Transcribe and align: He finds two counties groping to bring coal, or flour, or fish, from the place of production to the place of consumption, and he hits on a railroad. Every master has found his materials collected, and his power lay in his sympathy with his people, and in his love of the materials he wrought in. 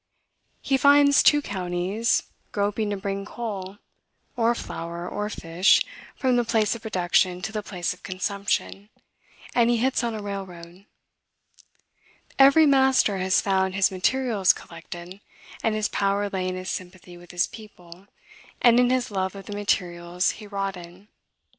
He 0.63 0.77
finds 0.77 1.21
two 1.21 1.43
counties 1.43 2.23
groping 2.51 2.89
to 2.89 2.97
bring 2.97 3.23
coal, 3.23 3.77
or 4.35 4.55
flour, 4.55 5.07
or 5.07 5.29
fish, 5.29 5.79
from 6.15 6.37
the 6.37 6.43
place 6.43 6.73
of 6.73 6.81
production 6.81 7.39
to 7.43 7.51
the 7.51 7.61
place 7.61 7.93
of 7.93 8.01
consumption, 8.01 8.89
and 9.53 9.69
he 9.69 9.77
hits 9.77 10.03
on 10.03 10.15
a 10.15 10.21
railroad. 10.23 10.87
Every 12.39 12.65
master 12.65 13.19
has 13.19 13.41
found 13.41 13.75
his 13.75 13.91
materials 13.91 14.53
collected, 14.53 15.21
and 15.61 15.75
his 15.75 15.87
power 15.87 16.29
lay 16.29 16.47
in 16.47 16.55
his 16.55 16.71
sympathy 16.71 17.15
with 17.15 17.29
his 17.29 17.45
people, 17.45 18.07
and 18.59 18.79
in 18.79 18.89
his 18.89 19.11
love 19.11 19.35
of 19.35 19.45
the 19.45 19.53
materials 19.53 20.31
he 20.31 20.47
wrought 20.47 20.75
in. 20.77 21.09